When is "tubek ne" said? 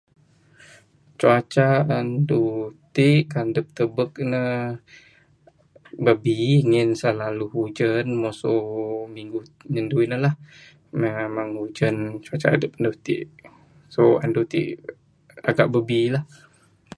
3.75-4.43